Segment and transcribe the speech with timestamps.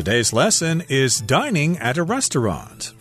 [0.00, 2.94] Today's lesson is dining at a restaurant.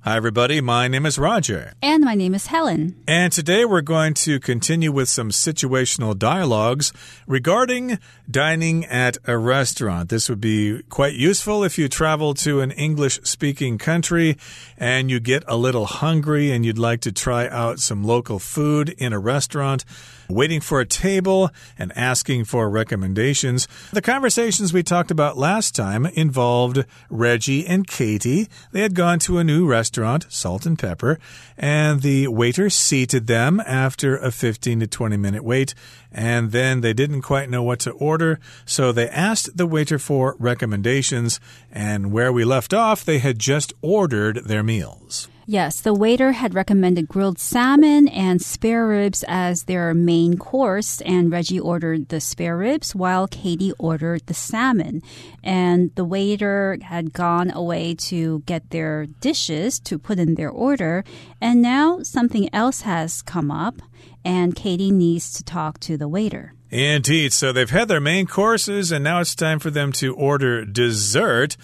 [0.00, 0.62] Hi, everybody.
[0.62, 1.74] My name is Roger.
[1.82, 2.96] And my name is Helen.
[3.06, 6.94] And today we're going to continue with some situational dialogues
[7.26, 7.98] regarding
[8.30, 10.08] dining at a restaurant.
[10.08, 14.38] This would be quite useful if you travel to an English speaking country
[14.78, 18.88] and you get a little hungry and you'd like to try out some local food
[18.96, 19.84] in a restaurant
[20.28, 23.66] waiting for a table and asking for recommendations.
[23.92, 28.48] The conversations we talked about last time involved Reggie and Katie.
[28.72, 31.18] They had gone to a new restaurant, Salt and Pepper,
[31.56, 35.74] and the waiter seated them after a 15 to 20 minute wait,
[36.12, 40.36] and then they didn't quite know what to order, so they asked the waiter for
[40.38, 45.28] recommendations, and where we left off, they had just ordered their meals.
[45.48, 51.30] Yes, the waiter had recommended grilled salmon and spare ribs as their main course, and
[51.30, 55.02] Reggie ordered the spare ribs while Katie ordered the salmon.
[55.44, 61.04] And the waiter had gone away to get their dishes to put in their order,
[61.40, 63.80] and now something else has come up,
[64.24, 66.54] and Katie needs to talk to the waiter.
[66.70, 67.32] Indeed.
[67.32, 71.56] So they've had their main courses, and now it's time for them to order dessert.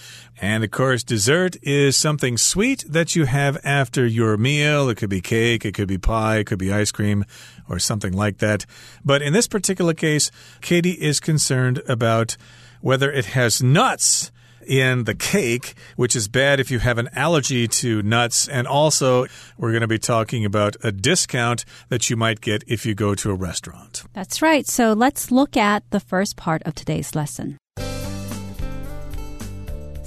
[0.43, 4.89] And of course, dessert is something sweet that you have after your meal.
[4.89, 7.25] It could be cake, it could be pie, it could be ice cream,
[7.69, 8.67] or something like that.
[9.05, 12.37] But in this particular case, Katie is concerned about
[12.81, 14.33] whether it has nuts
[14.67, 18.49] in the cake, which is bad if you have an allergy to nuts.
[18.49, 22.85] And also, we're going to be talking about a discount that you might get if
[22.85, 24.03] you go to a restaurant.
[24.13, 24.67] That's right.
[24.67, 27.59] So let's look at the first part of today's lesson.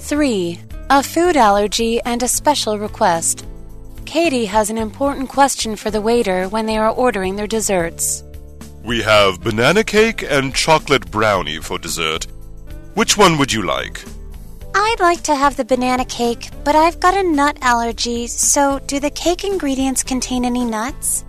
[0.06, 0.56] 3.
[0.90, 3.44] A food allergy and a special request.
[4.04, 8.22] Katie has an important question for the waiter when they are ordering their desserts.
[8.84, 12.28] We have banana cake and chocolate brownie for dessert.
[12.94, 14.04] Which one would you like?
[14.76, 19.00] I'd like to have the banana cake, but I've got a nut allergy, so do
[19.00, 21.24] the cake ingredients contain any nuts?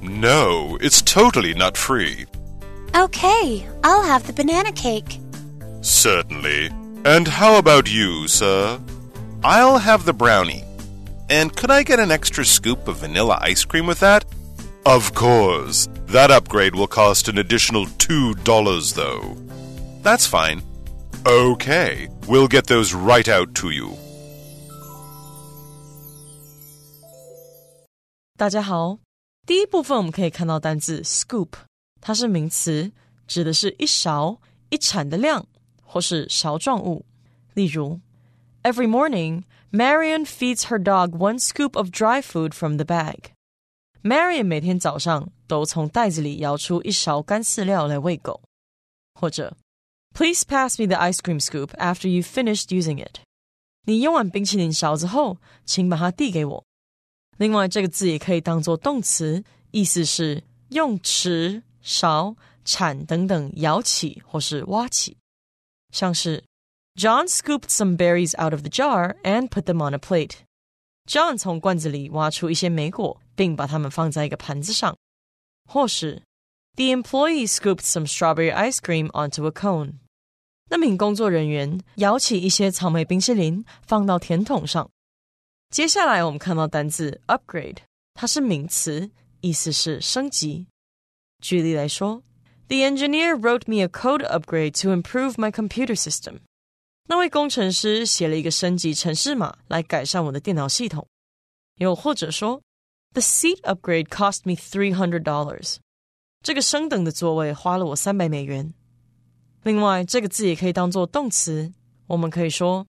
[0.00, 2.24] No, it's totally nut free.
[2.96, 5.20] Okay, I'll have the banana cake.
[5.82, 6.70] Certainly.
[7.05, 8.79] And how about you, sir?
[9.43, 10.63] I'll have the brownie.
[11.29, 14.25] And could I get an extra scoop of vanilla ice cream with that?
[14.85, 15.87] Of course.
[16.07, 19.37] That upgrade will cost an additional $2, though.
[20.01, 20.61] That's fine.
[21.25, 23.97] Okay, we'll get those right out to you.
[28.37, 28.99] 大家好，
[29.45, 31.49] 第一部分我们可以看到单字 scoop，
[31.99, 32.91] 它是名词，
[33.27, 34.39] 指的是一勺、
[34.69, 35.45] 一铲的量，
[35.94, 37.06] 或是勺状物。
[37.52, 38.00] 例如
[38.64, 43.26] ，Every morning, Marion feeds her dog one scoop of dry food from the bag.
[44.02, 48.42] Marion 每天早上都从袋子里舀出一勺干饲料来喂狗。
[49.14, 49.56] 或者
[50.12, 53.20] Please pass me the ice cream scoop after you finished using it.
[53.86, 56.64] 你用完冰淇淋勺子后，请把它递给我。
[57.36, 62.34] 另外，这个字也可以当做动词，意思是用匙、勺、
[62.64, 65.16] 铲等等舀起或是挖起。
[65.93, 66.43] 像是
[66.95, 70.37] John scooped some berries out of the jar and put them on a plate.
[71.07, 74.97] John 从罐子里挖出一些莓果，并把它们放在一个盘子上。
[75.67, 76.23] 或是
[76.75, 79.93] The employee scooped some strawberry ice cream onto a cone.
[80.69, 84.89] 那名工作人员舀起一些草莓冰淇淋放到甜筒上。
[85.69, 87.77] 接下来我们看到单字 upgrade，
[88.13, 89.09] 它是名词，
[89.41, 90.67] 意思是升级。
[91.41, 92.21] 举例来说
[92.67, 96.39] ，The engineer wrote me a code upgrade to improve my computer system。
[97.07, 101.07] 那位工程师写了一个升级程式码来改善我的电脑系统。
[101.77, 102.61] 又或者说，
[103.13, 105.77] The seat upgrade cost me three hundred dollars。
[106.43, 108.73] 这个升等的座位花了我三百美元。
[109.63, 111.73] 另外，这个字也可以当做动词。
[112.07, 112.85] 我们可以说，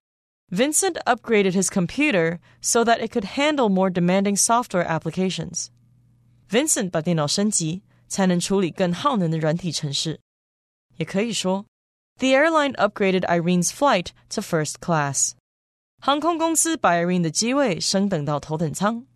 [0.51, 5.67] Vincent upgraded his computer so that it could handle more demanding software applications.
[6.49, 10.20] Vincent 把电脑升级， 才能处理更耗能的软体程式。
[10.96, 11.66] 也可以说
[12.18, 15.32] ，The airline upgraded Irene's flight to first class.
[16.00, 19.06] 航空公司把 Irene 的机位升等到头等舱。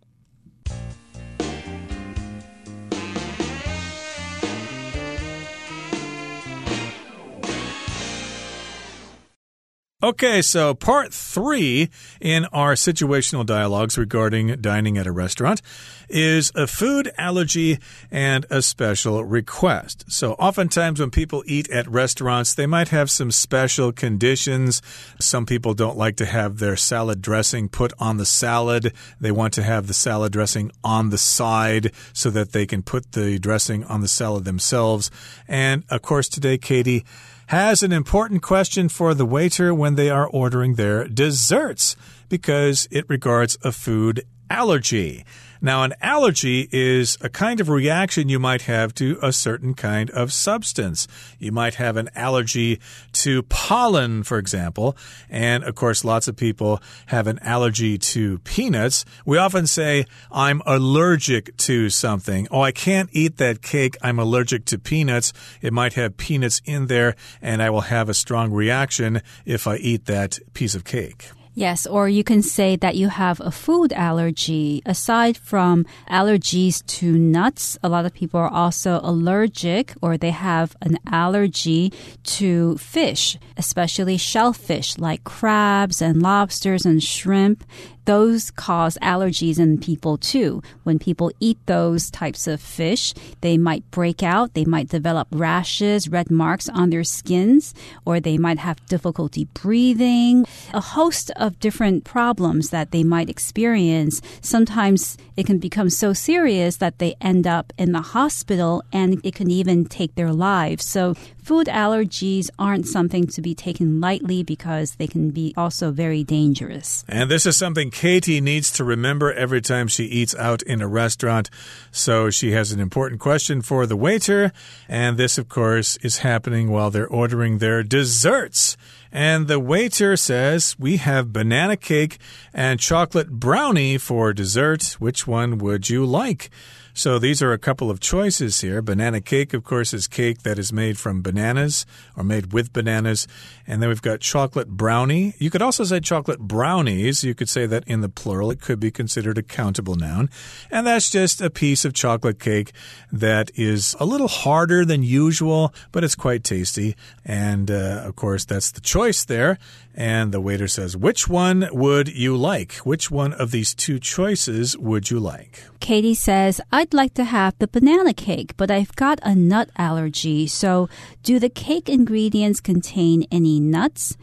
[10.03, 15.61] Okay, so part three in our situational dialogues regarding dining at a restaurant
[16.09, 17.77] is a food allergy
[18.09, 20.05] and a special request.
[20.07, 24.81] So, oftentimes when people eat at restaurants, they might have some special conditions.
[25.19, 29.53] Some people don't like to have their salad dressing put on the salad, they want
[29.53, 33.83] to have the salad dressing on the side so that they can put the dressing
[33.83, 35.11] on the salad themselves.
[35.47, 37.05] And of course, today, Katie
[37.47, 41.95] has an important question for the waiter when they are ordering their desserts
[42.29, 45.25] because it regards a food allergy.
[45.63, 50.09] Now, an allergy is a kind of reaction you might have to a certain kind
[50.09, 51.07] of substance.
[51.37, 52.79] You might have an allergy
[53.13, 54.97] to pollen, for example.
[55.29, 59.05] And of course, lots of people have an allergy to peanuts.
[59.23, 62.47] We often say, I'm allergic to something.
[62.49, 63.95] Oh, I can't eat that cake.
[64.01, 65.31] I'm allergic to peanuts.
[65.61, 69.75] It might have peanuts in there, and I will have a strong reaction if I
[69.75, 71.29] eat that piece of cake.
[71.53, 74.81] Yes, or you can say that you have a food allergy.
[74.85, 80.77] Aside from allergies to nuts, a lot of people are also allergic or they have
[80.81, 81.91] an allergy
[82.23, 87.65] to fish, especially shellfish like crabs and lobsters and shrimp
[88.05, 90.61] those cause allergies in people too.
[90.83, 96.09] When people eat those types of fish, they might break out, they might develop rashes,
[96.09, 97.73] red marks on their skins,
[98.05, 104.21] or they might have difficulty breathing, a host of different problems that they might experience.
[104.41, 109.35] Sometimes it can become so serious that they end up in the hospital and it
[109.35, 110.85] can even take their lives.
[110.85, 116.23] So food allergies aren't something to be taken lightly because they can be also very
[116.23, 117.03] dangerous.
[117.07, 120.87] And this is something Katie needs to remember every time she eats out in a
[120.87, 121.49] restaurant.
[121.91, 124.51] So she has an important question for the waiter.
[124.87, 128.77] And this, of course, is happening while they're ordering their desserts.
[129.11, 132.17] And the waiter says, We have banana cake
[132.53, 134.95] and chocolate brownie for dessert.
[134.99, 136.49] Which one would you like?
[136.93, 138.81] So these are a couple of choices here.
[138.81, 141.85] Banana cake, of course, is cake that is made from bananas
[142.17, 143.27] or made with bananas.
[143.65, 145.33] And then we've got chocolate brownie.
[145.37, 147.23] You could also say chocolate brownies.
[147.23, 148.51] You could say that in the plural.
[148.51, 150.29] It could be considered a countable noun.
[150.69, 152.71] And that's just a piece of chocolate cake
[153.11, 156.95] that is a little harder than usual, but it's quite tasty.
[157.23, 159.57] And uh, of course, that's the choice there.
[159.93, 162.73] And the waiter says, Which one would you like?
[162.77, 165.63] Which one of these two choices would you like?
[165.79, 170.47] Katie says, I'd like to have the banana cake, but I've got a nut allergy.
[170.47, 170.87] So,
[171.23, 174.15] do the cake ingredients contain any nuts?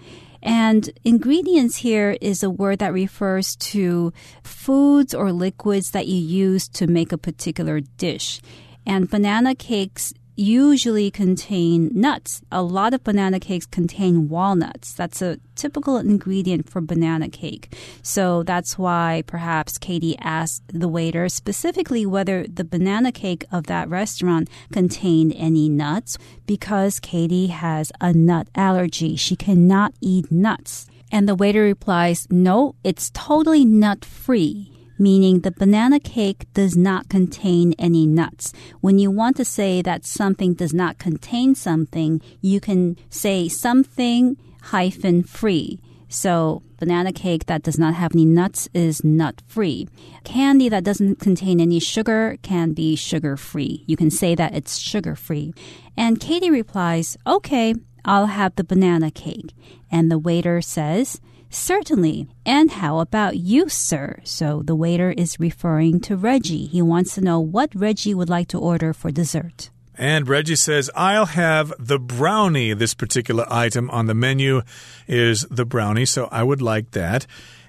[0.43, 4.13] And ingredients here is a word that refers to
[4.43, 8.41] foods or liquids that you use to make a particular dish.
[8.87, 12.41] And banana cakes usually contain nuts.
[12.53, 14.93] A lot of banana cakes contain walnuts.
[14.93, 17.75] That's a typical ingredient for banana cake.
[18.03, 23.89] So that's why perhaps Katie asked the waiter specifically whether the banana cake of that
[23.89, 29.17] restaurant contained any nuts because Katie has a nut allergy.
[29.17, 30.87] She cannot eat nuts.
[31.11, 37.09] And the waiter replies, no, it's totally nut free meaning the banana cake does not
[37.09, 38.53] contain any nuts.
[38.81, 44.37] When you want to say that something does not contain something, you can say something
[44.63, 45.81] hyphen free.
[46.09, 49.89] So, banana cake that does not have any nuts is nut free.
[50.25, 53.85] Candy that doesn't contain any sugar can be sugar free.
[53.87, 55.53] You can say that it's sugar free.
[55.97, 57.75] And Katie replies, Okay,
[58.05, 59.53] I'll have the banana cake.
[59.91, 62.29] And the waiter says, Certainly.
[62.45, 64.21] And how about you, sir?
[64.25, 66.67] So the waiter is referring to Reggie.
[66.67, 69.71] He wants to know what Reggie would like to order for dessert.
[69.95, 72.73] And Reggie says, I'll have the brownie.
[72.73, 74.63] This particular item on the menu
[75.09, 77.27] is the brownie, so I would like that.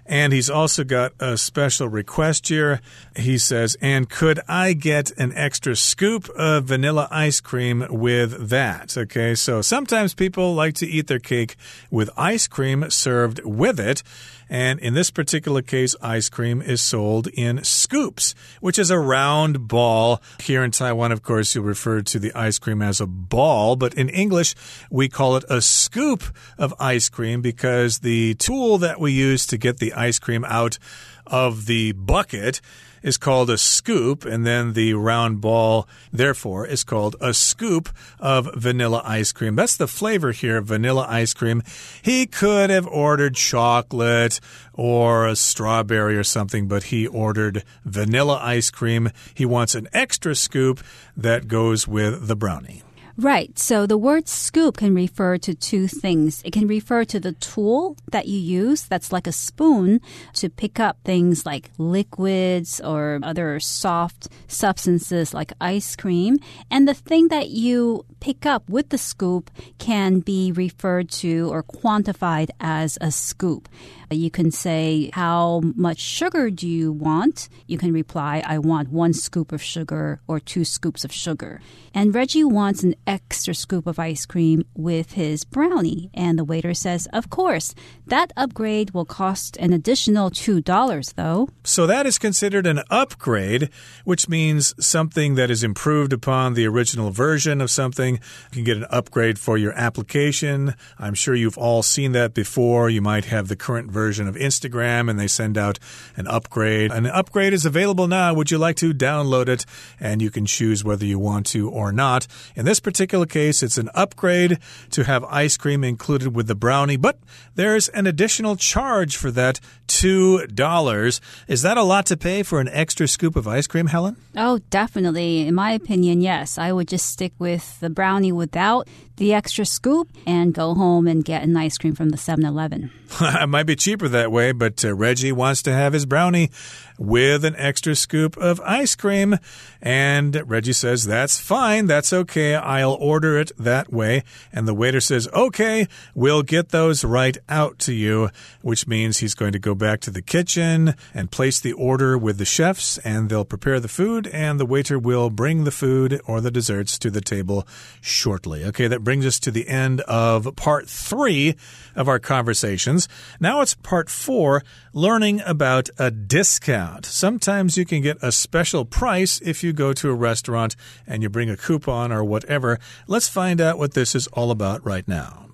[0.09, 2.81] And he's also got a special request here.
[3.15, 8.97] He says, And could I get an extra scoop of vanilla ice cream with that?
[8.97, 11.55] Okay, so sometimes people like to eat their cake
[11.91, 14.01] with ice cream served with it.
[14.49, 19.67] And in this particular case, ice cream is sold in scoops, which is a round
[19.67, 20.21] ball.
[20.41, 23.93] Here in Taiwan, of course, you'll refer to the ice cream as a ball, but
[23.93, 24.55] in English,
[24.89, 26.23] we call it a scoop
[26.57, 30.79] of ice cream because the tool that we use to get the ice cream out
[31.27, 32.59] of the bucket
[33.03, 37.89] is called a scoop, and then the round ball, therefore, is called a scoop
[38.19, 39.55] of vanilla ice cream.
[39.55, 41.63] That's the flavor here, vanilla ice cream.
[42.01, 44.39] He could have ordered chocolate
[44.73, 49.09] or a strawberry or something, but he ordered vanilla ice cream.
[49.33, 50.79] He wants an extra scoop
[51.17, 52.83] that goes with the brownie.
[53.19, 53.59] Right.
[53.59, 56.41] So the word scoop can refer to two things.
[56.45, 59.99] It can refer to the tool that you use that's like a spoon
[60.35, 66.37] to pick up things like liquids or other soft substances like ice cream.
[66.71, 71.61] And the thing that you pick up with the scoop can be referred to or
[71.61, 73.67] quantified as a scoop.
[74.11, 77.47] You can say, How much sugar do you want?
[77.67, 81.61] You can reply, I want one scoop of sugar or two scoops of sugar.
[81.93, 86.09] And Reggie wants an extra scoop of ice cream with his brownie.
[86.15, 87.75] And the waiter says, Of course,
[88.07, 91.49] that upgrade will cost an additional $2, though.
[91.63, 93.69] So that is considered an upgrade,
[94.05, 98.15] which means something that is improved upon the original version of something.
[98.15, 100.73] You can get an upgrade for your application.
[100.97, 102.89] I'm sure you've all seen that before.
[102.89, 105.79] You might have the current version of Instagram and they send out
[106.15, 106.91] an upgrade.
[106.91, 108.33] An upgrade is available now.
[108.33, 109.65] Would you like to download it?
[109.99, 112.27] And you can choose whether you want to or not.
[112.55, 114.59] In this particular case, it's an upgrade
[114.91, 117.19] to have ice cream included with the brownie, but
[117.55, 121.19] there's an additional charge for that $2.
[121.47, 124.15] Is that a lot to pay for an extra scoop of ice cream, Helen?
[124.37, 125.47] Oh, definitely.
[125.47, 126.57] In my opinion, yes.
[126.57, 131.25] I would just stick with the brownie without the extra scoop and go home and
[131.25, 132.91] get an ice cream from the 7 Eleven.
[133.21, 136.51] it might be cheaper that way, but uh, Reggie wants to have his brownie
[136.99, 139.39] with an extra scoop of ice cream.
[139.81, 141.87] And Reggie says, That's fine.
[141.87, 142.55] That's okay.
[142.55, 144.23] I'll order it that way.
[144.51, 148.29] And the waiter says, Okay, we'll get those right out to you,
[148.61, 152.37] which means he's going to go back to the kitchen and place the order with
[152.37, 156.41] the chefs, and they'll prepare the food, and the waiter will bring the food or
[156.41, 157.65] the desserts to the table
[158.01, 158.65] shortly.
[158.65, 161.55] Okay, that brings us to the end of part three
[161.95, 163.07] of our conversations.
[163.39, 164.63] Now it's part four
[164.93, 166.88] learning about a discount.
[167.05, 170.75] Sometimes you can get a special price if you go to a restaurant
[171.07, 172.79] and you bring a coupon or whatever.
[173.07, 175.47] Let's find out what this is all about right now.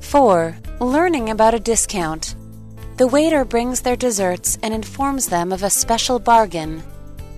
[0.00, 0.56] 4.
[0.80, 2.34] Learning about a discount.
[2.96, 6.82] The waiter brings their desserts and informs them of a special bargain.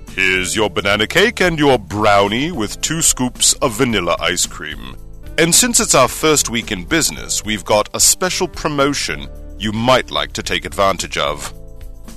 [0.09, 4.97] Here's your banana cake and your brownie with two scoops of vanilla ice cream.
[5.38, 9.29] And since it's our first week in business, we've got a special promotion
[9.62, 11.54] you might like to take advantage of.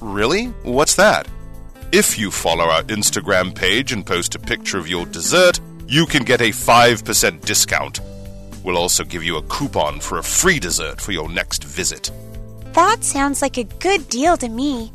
[0.00, 0.46] Really?
[0.62, 1.26] What's that?
[1.92, 6.22] If you follow our Instagram page and post a picture of your dessert, you can
[6.22, 8.00] get a 5% discount.
[8.62, 12.10] We'll also give you a coupon for a free dessert for your next visit.
[12.74, 14.92] That sounds like a good deal to me.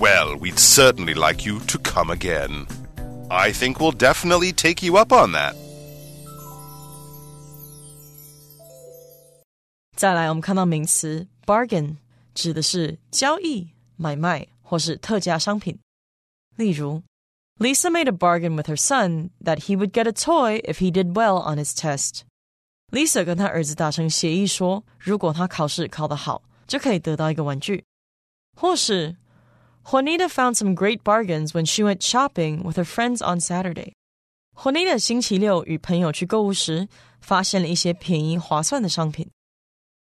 [0.00, 2.66] Well, we'd certainly like you to come again.
[3.30, 5.54] I think we'll definitely take you up on that.
[9.94, 11.96] 再来，我们看到名词 bargain
[12.34, 15.78] 指的是交易、买卖或是特价商品。
[16.56, 17.02] 例如，
[17.58, 21.14] Lisa made a bargain with her son that he would get a toy if he did
[21.14, 22.22] well on his test.
[22.90, 27.84] Lisa 跟她儿子达成协议说，如果他考试考得好，就可以得到一个玩具。
[28.58, 29.16] 或是
[29.84, 33.92] Juanita found some great bargains when she went shopping with her friends on Saturday.
[34.54, 36.88] Juanita 星期六与朋友去购物时，
[37.20, 39.28] 发现了一些便宜划算的商品。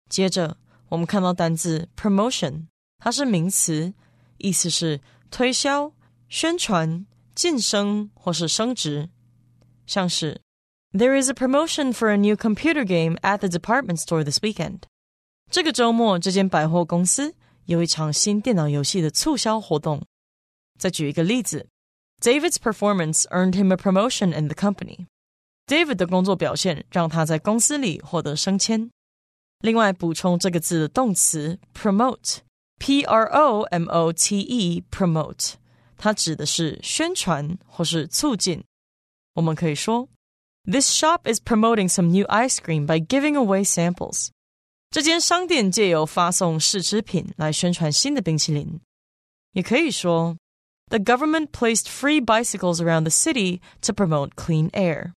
[0.09, 0.57] 接着，
[0.89, 3.93] 我们看到单字 promotion，它是名词，
[4.37, 4.99] 意思是
[5.29, 5.93] 推销、
[6.27, 9.09] 宣传、晋升或是升职，
[9.85, 10.41] 像是
[10.91, 14.81] There is a promotion for a new computer game at the department store this weekend。
[15.49, 17.33] 这个周末，这间百货公司
[17.65, 20.03] 有一场新电脑游戏的促销活动。
[20.77, 21.67] 再举一个例子，
[22.19, 28.91] David's performance earned him a promotion in the company。David 的工作表现让他在公司里获得升迁。
[29.59, 35.53] 另外，补充这个字的动词 promote，p r o m o t e，promote，
[35.97, 38.63] 它指的是宣传或是促进。
[39.33, 40.09] 我们可以说。
[40.63, 44.27] This shop is promoting some new ice cream by giving away samples.
[44.91, 48.79] 这间商店借由发送试吃品来宣传新的冰淇淋。
[49.53, 50.37] 也可以说，
[50.89, 55.13] The government placed free bicycles around the city to promote clean air.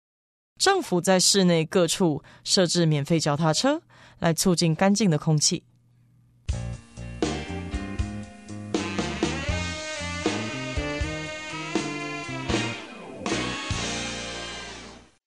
[0.58, 3.82] 政府在市内各处设置免费脚踏车，
[4.18, 5.62] 来促进干净的空气。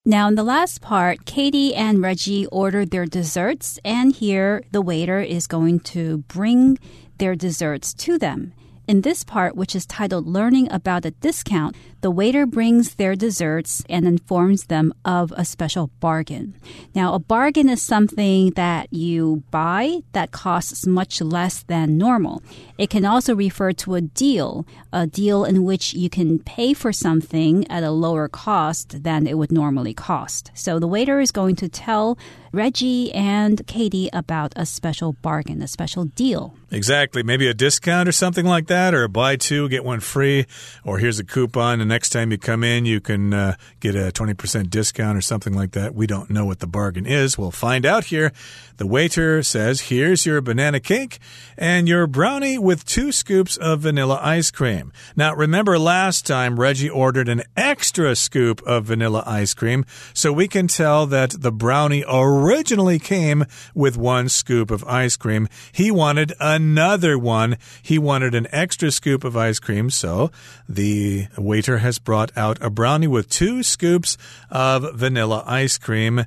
[0.10, 5.20] Now, in the last part, Katie and Reggie ordered their desserts, and here the waiter
[5.20, 6.78] is going to bring
[7.18, 8.54] their desserts to them.
[8.89, 13.85] In this part, which is titled Learning About a Discount, the waiter brings their desserts
[13.89, 16.57] and informs them of a special bargain.
[16.93, 22.43] Now, a bargain is something that you buy that costs much less than normal.
[22.77, 26.93] It can also refer to a deal, a deal in which you can pay for
[26.93, 30.51] something at a lower cost than it would normally cost.
[30.55, 32.19] So the waiter is going to tell
[32.53, 36.55] Reggie and Katie about a special bargain, a special deal.
[36.71, 37.23] Exactly.
[37.23, 40.47] Maybe a discount or something like that, or a buy two, get one free,
[40.85, 41.79] or here's a coupon.
[41.79, 45.55] The next time you come in, you can uh, get a 20% discount or something
[45.55, 45.95] like that.
[45.95, 47.39] We don't know what the bargain is.
[47.39, 48.33] We'll find out here.
[48.77, 51.19] The waiter says, Here's your banana cake
[51.57, 54.93] and your brownie with two scoops of vanilla ice cream.
[55.15, 60.49] Now, remember last time Reggie ordered an extra scoop of vanilla ice cream, so we
[60.49, 62.05] can tell that the brownie
[62.43, 63.45] originally came
[63.75, 65.49] with one scoop of ice cream.
[65.71, 67.57] He wanted another one.
[67.83, 70.31] He wanted an extra scoop of ice cream, so
[70.69, 74.19] the waiter has brought out a brownie with two scoops
[74.51, 76.25] of vanilla ice cream.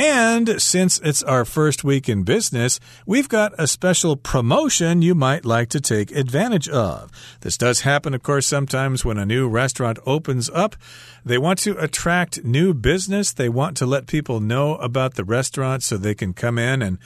[0.00, 5.44] And since it's our first week in business, we've got a special promotion you might
[5.44, 7.10] like to take advantage of.
[7.40, 10.76] This does happen, of course, sometimes when a new restaurant opens up.
[11.24, 13.32] They want to attract new business.
[13.32, 16.98] They want to let people know about the restaurant so they can come in and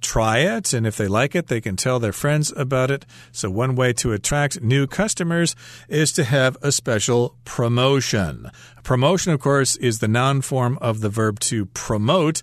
[0.00, 0.72] try it.
[0.72, 3.04] And if they like it, they can tell their friends about it.
[3.32, 5.54] So, one way to attract new customers
[5.88, 8.50] is to have a special promotion.
[8.82, 12.42] Promotion, of course, is the noun form of the verb to promote.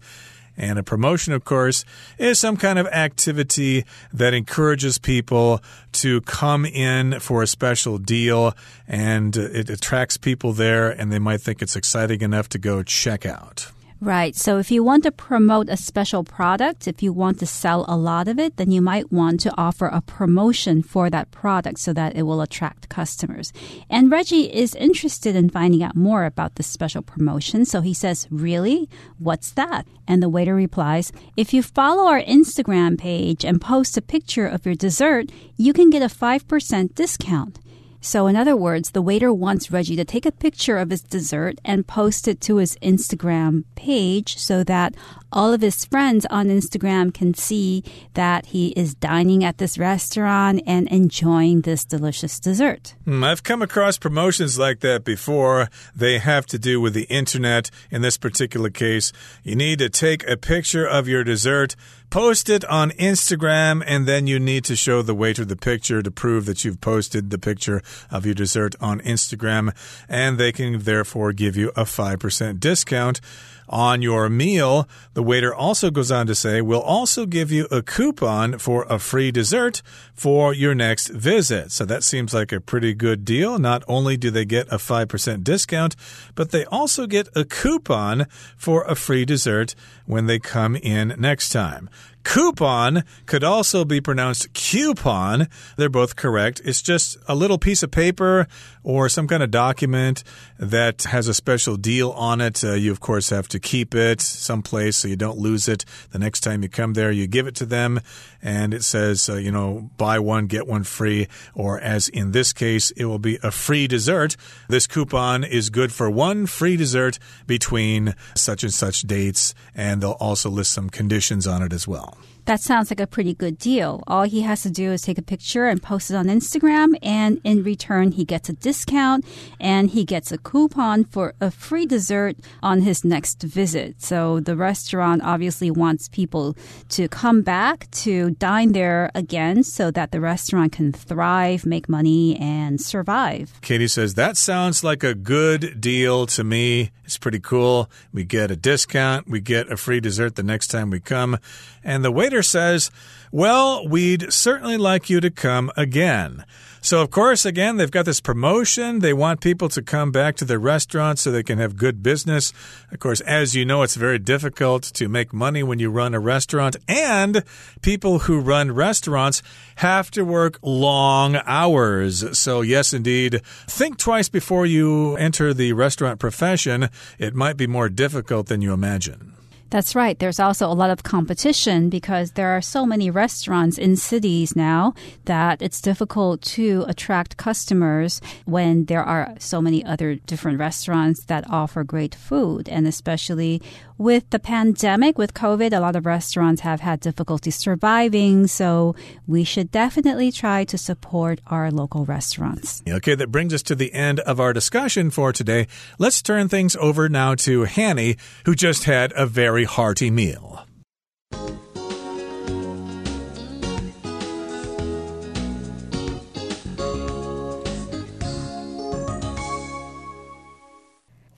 [0.57, 1.85] And a promotion, of course,
[2.17, 5.61] is some kind of activity that encourages people
[5.93, 8.53] to come in for a special deal
[8.87, 13.25] and it attracts people there and they might think it's exciting enough to go check
[13.25, 13.71] out.
[14.05, 14.35] Right.
[14.35, 17.97] So if you want to promote a special product, if you want to sell a
[17.97, 21.91] lot of it, then you might want to offer a promotion for that product so
[21.93, 23.51] that it will attract customers.
[23.89, 27.65] And Reggie is interested in finding out more about this special promotion.
[27.65, 28.87] So he says, Really?
[29.17, 29.87] What's that?
[30.07, 34.67] And the waiter replies, If you follow our Instagram page and post a picture of
[34.67, 37.57] your dessert, you can get a 5% discount.
[38.05, 41.59] So, in other words, the waiter wants Reggie to take a picture of his dessert
[41.65, 44.93] and post it to his Instagram page so that
[45.31, 50.61] all of his friends on Instagram can see that he is dining at this restaurant
[50.65, 52.95] and enjoying this delicious dessert.
[53.05, 55.69] Mm, I've come across promotions like that before.
[55.95, 57.69] They have to do with the internet.
[57.91, 59.11] In this particular case,
[59.43, 61.75] you need to take a picture of your dessert
[62.09, 66.11] post it on Instagram, and then you need to show the waiter the picture to
[66.11, 69.75] prove that you've posted the picture of your dessert on Instagram,
[70.07, 73.19] and they can therefore give you a 5% discount
[73.67, 74.87] on your meal.
[75.13, 78.99] The waiter also goes on to say, We'll also give you a coupon for a
[78.99, 79.81] free dessert
[80.13, 81.71] for your next visit.
[81.71, 83.59] So that seems like a pretty good deal.
[83.59, 85.95] Not only do they get a 5% discount,
[86.35, 91.49] but they also get a coupon for a free dessert when they come in next
[91.49, 91.89] time.
[92.25, 95.47] Coupon could also be pronounced coupon.
[95.77, 96.59] They're both correct.
[96.65, 98.47] It's just a little piece of paper
[98.83, 100.23] or some kind of document
[100.57, 102.63] that has a special deal on it.
[102.63, 105.85] Uh, you, of course, have to keep it someplace so you don't lose it.
[106.11, 108.01] The next time you come there, you give it to them,
[108.41, 112.53] and it says, uh, you know, buy one, get one free, or as in this
[112.53, 114.35] case, it will be a free dessert.
[114.67, 120.11] This coupon is good for one free dessert between such and such dates, and they'll
[120.11, 122.34] also list some conditions on it as well now.
[122.45, 124.03] That sounds like a pretty good deal.
[124.05, 127.41] All he has to do is take a picture and post it on Instagram, and
[127.43, 129.25] in return, he gets a discount
[129.59, 133.99] and he gets a coupon for a free dessert on his next visit.
[133.99, 136.55] So the restaurant obviously wants people
[136.89, 142.37] to come back to dine there again so that the restaurant can thrive, make money,
[142.37, 143.59] and survive.
[143.61, 146.91] Katie says, That sounds like a good deal to me.
[147.05, 147.89] It's pretty cool.
[148.13, 151.37] We get a discount, we get a free dessert the next time we come.
[151.83, 152.91] And the waiter says,
[153.31, 156.45] Well, we'd certainly like you to come again.
[156.85, 158.99] So, of course, again, they've got this promotion.
[158.99, 162.53] They want people to come back to their restaurant so they can have good business.
[162.91, 166.19] Of course, as you know, it's very difficult to make money when you run a
[166.19, 167.43] restaurant, and
[167.81, 169.41] people who run restaurants
[169.77, 172.37] have to work long hours.
[172.37, 176.89] So, yes, indeed, think twice before you enter the restaurant profession.
[177.17, 179.33] It might be more difficult than you imagine.
[179.75, 180.17] That's right.
[180.17, 184.93] There's also a lot of competition because there are so many restaurants in cities now
[185.25, 191.43] that it's difficult to attract customers when there are so many other different restaurants that
[191.49, 192.69] offer great food.
[192.69, 193.61] And especially
[193.97, 198.47] with the pandemic, with COVID, a lot of restaurants have had difficulty surviving.
[198.47, 198.95] So
[199.27, 202.83] we should definitely try to support our local restaurants.
[202.87, 205.67] Okay, that brings us to the end of our discussion for today.
[205.97, 210.65] Let's turn things over now to Hanny, who just had a very hearty meal.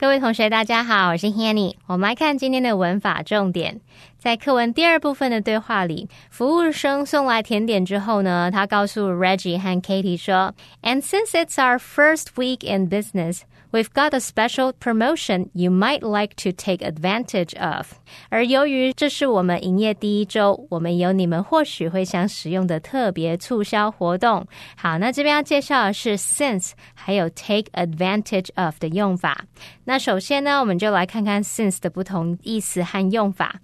[0.00, 1.74] 各位同学，大家好，我是 Hanny。
[1.86, 3.80] 我们来看今天的文法重点。
[4.16, 14.72] 在课文第二部分的对话里，服务生送来甜点之后呢，他告诉 Reggie 和 Katie 说：“And since it's our first week in business。” We've got a special
[14.80, 17.92] promotion you might like to take advantage of。
[18.30, 24.46] 而由于这是我们营业第一周，我们有你们或许会想使用的特别促销活动。
[24.74, 26.70] 好，那这边要介绍的是 since
[27.08, 29.46] 还有 take advantage of 的用法。
[29.84, 33.62] 那首先呢，我们就来看看 since 的不同意思和用法。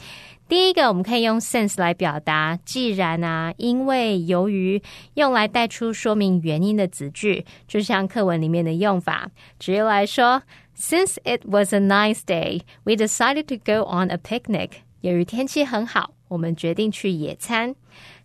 [0.48, 9.30] 第一个，我们可以用 since 来表达既然啊，因为、由于，用来带出说明原因的子句，就像课文里面的用法。
[9.58, 10.42] 举例来说
[10.74, 14.70] ，Since it was a nice day, we decided to go on a picnic。
[15.02, 17.74] 由于天气很好，我们决定去野餐。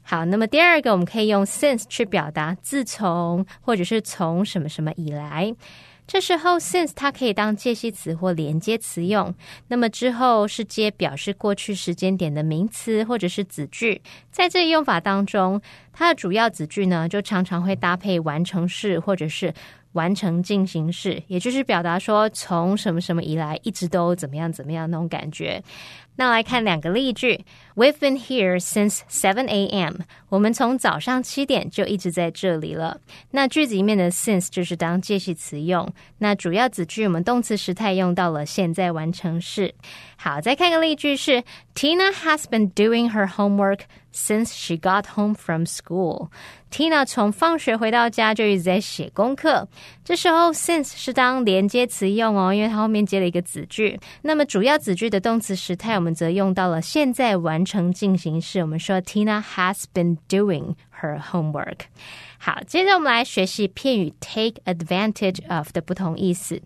[0.10, 5.54] 好，那么第二个，我们可以用 since 去表达自从或者是从什么什么以来。
[6.08, 9.32] 这时候，since 它可以当介系词或连接词用。
[9.68, 14.02] 那么之后是接表示过去时间点的名词或者是子句。
[14.32, 15.62] 在这个用法当中，
[15.94, 19.54] 它的主要子句呢，就常常会搭配完成式或者是
[19.94, 25.64] 完成进行式，也就是表达说从什么什么以来一直都怎么样怎么样那种感觉。
[26.16, 30.02] 那来看两个例句：We've been here since seven a.m.
[30.28, 33.00] 我们从早上七点就一直在这里了。
[33.32, 35.90] 那句子里面的 since 就是当介系词用。
[36.18, 39.74] 那主要子句我们动词时态用到了现在完成式。
[40.18, 41.42] 好，再看个例句是
[41.74, 43.80] ：Tina has been doing her homework
[44.14, 46.30] since she got home from school。
[46.72, 49.68] Tina 从放学回到家就一直在写功课。
[50.04, 54.00] 这时候 since 是当连接词用哦，因为它后面接了一个子句。
[54.22, 58.60] 那么主要子句的动词时态我们则用到了现在完成进行式。
[58.62, 61.80] 我们说 Tina has been doing her homework。
[62.38, 66.62] 好，接着我们来学习片语 take advantage of 的不同意思。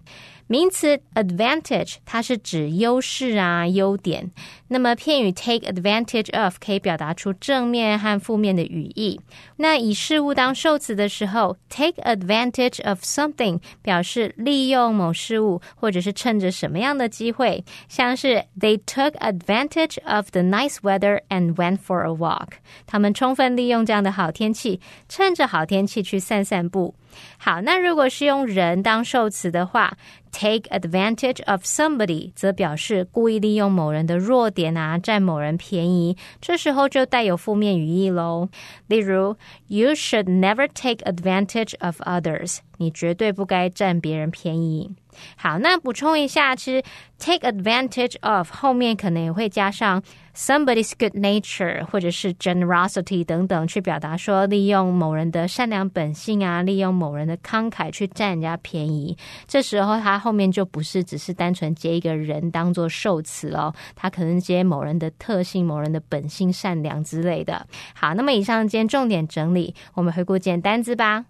[0.54, 4.30] 名词 advantage 它是指优势啊、优点。
[4.68, 9.20] 那么片语 take advantage of 可以表达出正面和负面的语义。
[9.56, 22.12] 那以事物当受词的时候，take advantage of something 表示利用某事物，或者是趁着什么样的机会，像是 They took advantage of the nice weather and went for a
[22.16, 22.50] walk。
[22.86, 26.94] 他们充分利用这样的好天气，趁着好天气去散散步。
[27.38, 29.98] 好，那如果是用人当受词的话
[30.32, 38.50] ，take advantage of somebody 则表示故意利用某人的弱点啊，占某人便宜，这时候就带有负面语义喽。
[38.88, 39.36] 例如
[39.68, 44.92] ，You should never take advantage of others，你绝对不该占别人便宜。
[45.36, 46.84] 好，那补充一下，其实
[47.20, 50.02] take advantage of 后面可能也会加上
[50.36, 59.16] somebody's good nature 或者是 generosity 等等，去表达说利用某人的善良本性啊，利用某人的慷慨去占人家便宜。
[59.48, 67.66] 这时候他后面就不是只是单纯接一个人当做受词哦，他可能接某人的特性、某人的本性善良之类的。
[67.94, 71.26] 好，那么以上今天重点整理，我们回顾简单字吧。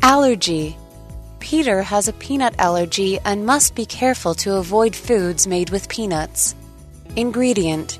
[0.00, 0.74] Allergy
[1.40, 6.54] Peter has a peanut allergy and must be careful to avoid foods made with peanuts.
[7.16, 7.98] Ingredient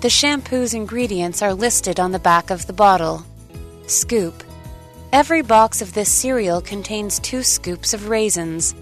[0.00, 3.24] The shampoo's ingredients are listed on the back of the bottle.
[3.86, 4.42] Scoop
[5.12, 8.74] Every box of this cereal contains two scoops of raisins.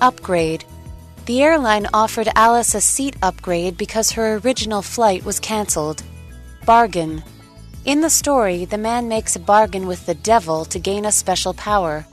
[0.00, 0.64] Upgrade
[1.26, 6.02] The airline offered Alice a seat upgrade because her original flight was cancelled.
[6.64, 7.22] Bargain
[7.84, 11.54] In the story, the man makes a bargain with the devil to gain a special
[11.54, 12.06] power.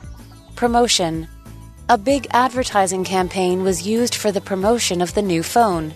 [0.56, 1.26] Promotion
[1.88, 5.92] A big advertising campaign was used for the promotion of the new phone.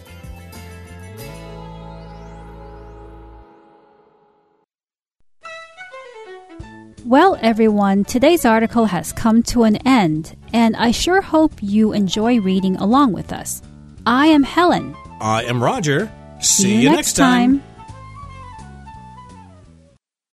[7.04, 12.40] Well, everyone, today's article has come to an end, and I sure hope you enjoy
[12.40, 13.62] reading along with us.
[14.04, 14.94] I am Helen.
[15.20, 16.10] I am Roger.
[16.40, 17.62] See, you, next time.